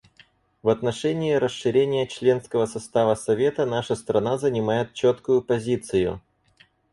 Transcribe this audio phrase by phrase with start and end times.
[0.63, 6.19] В отношении расширения членского состава Совета наша страна занимает четкую позицию.